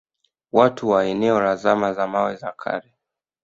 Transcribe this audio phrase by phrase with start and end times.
[0.51, 2.93] Watu wa eneo la zama za mawe za kale